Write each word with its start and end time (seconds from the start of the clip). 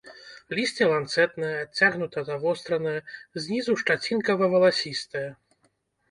Лісце 0.59 0.85
ланцэтнае, 0.91 1.49
адцягнута 1.65 2.23
завостранае, 2.29 2.93
знізу 3.43 3.75
шчацінкава-валасістае. 3.83 5.23